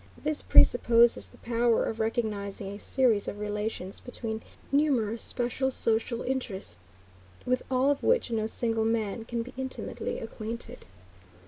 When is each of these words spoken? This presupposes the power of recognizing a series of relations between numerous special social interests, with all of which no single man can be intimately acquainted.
This 0.17 0.41
presupposes 0.41 1.27
the 1.27 1.37
power 1.37 1.85
of 1.85 1.99
recognizing 1.99 2.69
a 2.73 2.79
series 2.79 3.27
of 3.27 3.37
relations 3.37 3.99
between 3.99 4.41
numerous 4.71 5.21
special 5.21 5.69
social 5.69 6.23
interests, 6.23 7.05
with 7.45 7.61
all 7.69 7.91
of 7.91 8.01
which 8.01 8.31
no 8.31 8.47
single 8.47 8.83
man 8.83 9.25
can 9.25 9.43
be 9.43 9.53
intimately 9.57 10.17
acquainted. 10.17 10.87